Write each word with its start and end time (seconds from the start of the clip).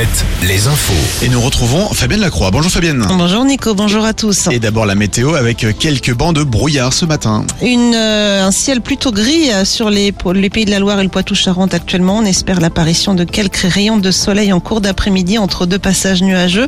Alouette, 0.00 0.24
les 0.48 0.66
infos. 0.66 1.24
Et 1.24 1.28
nous 1.28 1.40
retrouvons 1.40 1.92
Fabienne 1.92 2.20
Lacroix. 2.20 2.50
Bonjour 2.50 2.70
Fabienne. 2.70 3.04
Bonjour 3.18 3.44
Nico, 3.44 3.74
bonjour 3.74 4.04
à 4.04 4.14
tous. 4.14 4.48
Et 4.50 4.58
d'abord 4.58 4.86
la 4.86 4.94
météo 4.94 5.34
avec 5.34 5.66
quelques 5.78 6.14
bancs 6.14 6.34
de 6.34 6.42
brouillard 6.42 6.94
ce 6.94 7.04
matin. 7.04 7.44
Une, 7.60 7.94
euh, 7.94 8.42
un 8.46 8.50
ciel 8.50 8.80
plutôt 8.80 9.12
gris 9.12 9.50
euh, 9.52 9.66
sur 9.66 9.90
les, 9.90 10.14
les 10.34 10.50
pays 10.50 10.64
de 10.64 10.70
la 10.70 10.78
Loire 10.78 11.00
et 11.00 11.02
le 11.02 11.10
Poitou-Charentes 11.10 11.74
actuellement. 11.74 12.18
On 12.18 12.24
espère 12.24 12.60
l'apparition 12.60 13.14
de 13.14 13.24
quelques 13.24 13.56
rayons 13.56 13.98
de 13.98 14.10
soleil 14.10 14.54
en 14.54 14.60
cours 14.60 14.80
d'après-midi 14.80 15.36
entre 15.36 15.66
deux 15.66 15.78
passages 15.78 16.22
nuageux. 16.22 16.66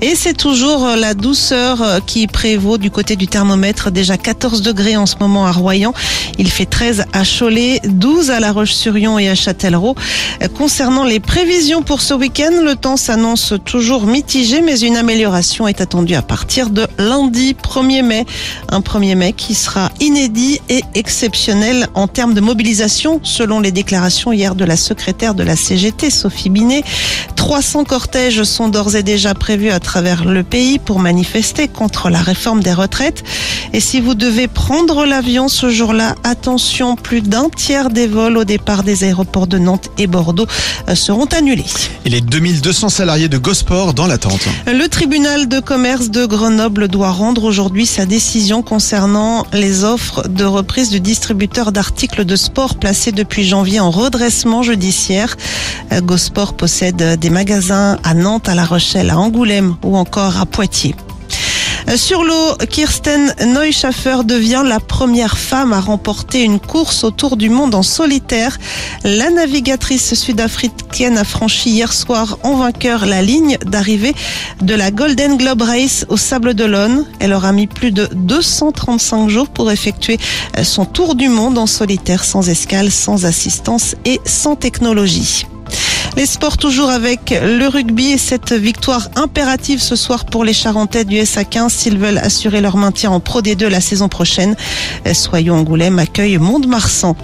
Et 0.00 0.16
c'est 0.16 0.36
toujours 0.36 0.84
euh, 0.84 0.96
la 0.96 1.14
douceur 1.14 2.00
qui 2.06 2.26
prévaut 2.26 2.78
du 2.78 2.90
côté 2.90 3.14
du 3.14 3.28
thermomètre. 3.28 3.92
Déjà 3.92 4.16
14 4.16 4.62
degrés 4.62 4.96
en 4.96 5.06
ce 5.06 5.14
moment 5.20 5.46
à 5.46 5.52
Royan. 5.52 5.94
Il 6.38 6.50
fait 6.50 6.66
13 6.66 7.04
à 7.12 7.22
Cholet, 7.24 7.80
12 7.84 8.30
à 8.30 8.40
La 8.40 8.50
Roche-sur-Yon 8.50 9.20
et 9.20 9.28
à 9.28 9.36
Châtellerault. 9.36 9.94
Concernant 10.56 11.04
les 11.04 11.20
prévisions 11.20 11.82
pour 11.82 12.00
ce 12.00 12.14
week-end, 12.14 12.50
le 12.64 12.71
temps 12.74 12.96
s'annonce 12.96 13.54
toujours 13.64 14.06
mitigé, 14.06 14.60
mais 14.60 14.78
une 14.80 14.96
amélioration 14.96 15.68
est 15.68 15.80
attendue 15.80 16.14
à 16.14 16.22
partir 16.22 16.70
de 16.70 16.86
lundi 16.98 17.54
1er 17.54 18.02
mai. 18.02 18.26
Un 18.68 18.80
1er 18.80 19.14
mai 19.14 19.32
qui 19.32 19.54
sera 19.54 19.90
inédit 20.00 20.60
et 20.68 20.82
exceptionnel 20.94 21.88
en 21.94 22.08
termes 22.08 22.34
de 22.34 22.40
mobilisation, 22.40 23.20
selon 23.22 23.60
les 23.60 23.72
déclarations 23.72 24.32
hier 24.32 24.54
de 24.54 24.64
la 24.64 24.76
secrétaire 24.76 25.34
de 25.34 25.42
la 25.42 25.56
CGT, 25.56 26.10
Sophie 26.10 26.50
Binet. 26.50 26.84
300 27.36 27.84
cortèges 27.84 28.44
sont 28.44 28.68
d'ores 28.68 28.96
et 28.96 29.02
déjà 29.02 29.34
prévus 29.34 29.70
à 29.70 29.80
travers 29.80 30.24
le 30.24 30.42
pays 30.42 30.78
pour 30.78 31.00
manifester 31.00 31.68
contre 31.68 32.08
la 32.08 32.20
réforme 32.20 32.62
des 32.62 32.72
retraites. 32.72 33.24
Et 33.72 33.80
si 33.80 34.00
vous 34.00 34.14
devez 34.14 34.48
prendre 34.48 35.04
l'avion 35.06 35.48
ce 35.48 35.70
jour-là, 35.70 36.14
attention, 36.24 36.96
plus 36.96 37.20
d'un 37.20 37.48
tiers 37.48 37.90
des 37.90 38.06
vols 38.06 38.36
au 38.38 38.44
départ 38.44 38.82
des 38.82 39.04
aéroports 39.04 39.46
de 39.46 39.58
Nantes 39.58 39.90
et 39.98 40.06
Bordeaux 40.06 40.46
euh, 40.88 40.94
seront 40.94 41.26
annulés. 41.26 41.64
Et 42.04 42.10
les 42.10 42.20
2200 42.62 42.90
salariés 42.90 43.28
de 43.28 43.38
Gosport 43.38 43.92
dans 43.92 44.06
l'attente. 44.06 44.46
Le 44.66 44.86
tribunal 44.86 45.48
de 45.48 45.58
commerce 45.58 46.10
de 46.10 46.26
Grenoble 46.26 46.86
doit 46.86 47.10
rendre 47.10 47.42
aujourd'hui 47.42 47.86
sa 47.86 48.06
décision 48.06 48.62
concernant 48.62 49.44
les 49.52 49.82
offres 49.82 50.28
de 50.28 50.44
reprise 50.44 50.90
du 50.90 51.00
distributeur 51.00 51.72
d'articles 51.72 52.24
de 52.24 52.36
sport 52.36 52.76
placé 52.76 53.10
depuis 53.10 53.42
janvier 53.42 53.80
en 53.80 53.90
redressement 53.90 54.62
judiciaire. 54.62 55.36
Euh, 55.90 56.00
Gosport 56.02 56.54
possède 56.54 57.18
des 57.18 57.30
magasins 57.30 57.98
à 58.04 58.14
Nantes, 58.14 58.48
à 58.48 58.54
La 58.54 58.64
Rochelle, 58.64 59.10
à 59.10 59.18
Angoulême 59.18 59.74
ou 59.82 59.96
encore 59.96 60.40
à 60.40 60.46
Poitiers. 60.46 60.94
Euh, 61.92 61.96
Sur 61.96 62.24
l'eau, 62.24 62.54
Kirsten 62.70 63.34
Neuschaffer 63.46 64.18
devient 64.24 64.62
la 64.64 64.80
première 64.80 65.36
femme 65.36 65.72
à 65.72 65.80
remporter 65.80 66.42
une 66.42 66.60
course 66.60 67.04
autour 67.04 67.36
du 67.36 67.50
monde 67.50 67.74
en 67.74 67.82
solitaire. 67.82 68.58
La 69.04 69.30
navigatrice 69.30 70.14
sud-africaine 70.14 71.18
a 71.18 71.24
franchi 71.24 71.70
hier 71.70 71.92
soir 71.92 72.38
en 72.42 72.56
vainqueur 72.56 73.04
la 73.06 73.22
ligne 73.22 73.58
d'arrivée 73.64 74.14
de 74.62 74.74
la 74.74 74.90
Golden 74.90 75.36
Globe 75.36 75.62
Race 75.62 76.06
au 76.08 76.16
Sable 76.16 76.54
d'Olonne. 76.54 77.04
Elle 77.20 77.32
aura 77.32 77.52
mis 77.52 77.66
plus 77.66 77.92
de 77.92 78.08
235 78.12 79.28
jours 79.28 79.48
pour 79.48 79.70
effectuer 79.70 80.18
euh, 80.58 80.64
son 80.64 80.84
tour 80.84 81.14
du 81.14 81.28
monde 81.28 81.58
en 81.58 81.66
solitaire, 81.66 82.24
sans 82.24 82.48
escale, 82.48 82.90
sans 82.90 83.24
assistance 83.26 83.96
et 84.04 84.20
sans 84.24 84.56
technologie. 84.56 85.46
Les 86.16 86.26
sports 86.26 86.58
toujours 86.58 86.90
avec 86.90 87.30
le 87.30 87.66
rugby 87.68 88.12
et 88.12 88.18
cette 88.18 88.52
victoire 88.52 89.08
impérative 89.16 89.80
ce 89.80 89.96
soir 89.96 90.26
pour 90.26 90.44
les 90.44 90.52
Charentais 90.52 91.04
du 91.04 91.16
SA15 91.16 91.70
s'ils 91.70 91.96
veulent 91.96 92.18
assurer 92.18 92.60
leur 92.60 92.76
maintien 92.76 93.10
en 93.10 93.18
Pro 93.18 93.40
D2 93.40 93.66
la 93.68 93.80
saison 93.80 94.08
prochaine. 94.08 94.54
Soyons 95.14 95.56
Angoulême 95.56 95.98
accueille 95.98 96.36
Mont-de-Marsan. 96.36 97.16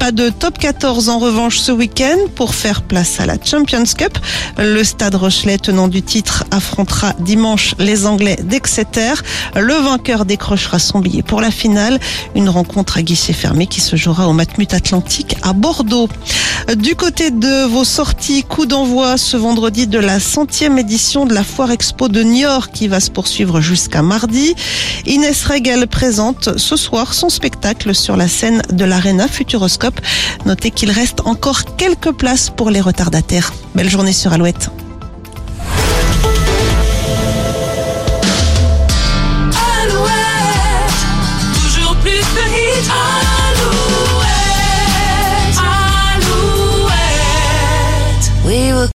Pas 0.00 0.10
de 0.10 0.30
top 0.30 0.58
14 0.58 1.08
en 1.08 1.18
revanche 1.18 1.58
ce 1.58 1.70
week-end 1.70 2.16
pour 2.34 2.54
faire 2.54 2.82
place 2.82 3.20
à 3.20 3.26
la 3.26 3.36
Champions 3.42 3.84
Cup. 3.96 4.18
Le 4.58 4.82
Stade 4.82 5.14
Rochelet 5.14 5.58
tenant 5.58 5.86
du 5.86 6.02
titre 6.02 6.44
affrontera 6.50 7.12
dimanche 7.20 7.76
les 7.78 8.06
Anglais 8.06 8.36
d'Exeter. 8.42 9.12
Le 9.54 9.74
vainqueur 9.74 10.24
décrochera 10.24 10.80
son 10.80 10.98
billet 10.98 11.22
pour 11.22 11.40
la 11.40 11.52
finale. 11.52 12.00
Une 12.34 12.48
rencontre 12.48 12.98
à 12.98 13.02
guichet 13.02 13.32
fermé 13.32 13.68
qui 13.68 13.80
se 13.80 13.94
jouera 13.94 14.26
au 14.26 14.32
Matmut 14.32 14.74
Atlantique 14.74 15.36
à 15.42 15.52
Bordeaux. 15.52 16.08
Du 16.76 16.96
côté 16.96 17.30
de 17.30 17.64
vos 17.66 17.84
sorties, 17.84 18.31
coup 18.40 18.64
d'envoi 18.64 19.18
ce 19.18 19.36
vendredi 19.36 19.86
de 19.86 19.98
la 19.98 20.18
centième 20.18 20.78
édition 20.78 21.26
de 21.26 21.34
la 21.34 21.44
Foire 21.44 21.70
Expo 21.70 22.08
de 22.08 22.22
Niort 22.22 22.70
qui 22.70 22.88
va 22.88 22.98
se 22.98 23.10
poursuivre 23.10 23.60
jusqu'à 23.60 24.00
mardi. 24.00 24.54
Inès 25.04 25.44
Regal 25.44 25.86
présente 25.86 26.56
ce 26.56 26.76
soir 26.76 27.12
son 27.12 27.28
spectacle 27.28 27.94
sur 27.94 28.16
la 28.16 28.28
scène 28.28 28.62
de 28.72 28.84
l'Arena 28.86 29.28
Futuroscope. 29.28 30.00
Notez 30.46 30.70
qu'il 30.70 30.90
reste 30.90 31.20
encore 31.26 31.76
quelques 31.76 32.12
places 32.12 32.48
pour 32.48 32.70
les 32.70 32.80
retardataires. 32.80 33.52
Belle 33.74 33.90
journée 33.90 34.14
sur 34.14 34.32
Alouette. 34.32 34.70